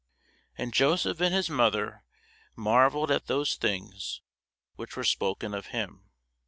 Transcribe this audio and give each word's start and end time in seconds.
And 0.57 0.73
Joseph 0.73 1.21
and 1.21 1.31
his 1.31 1.47
mother 1.47 2.03
marvelled 2.55 3.11
at 3.11 3.27
those 3.27 3.53
things 3.53 4.21
which 4.73 4.95
were 4.97 5.03
spoken 5.03 5.53
of 5.53 5.67
him. 5.67 6.09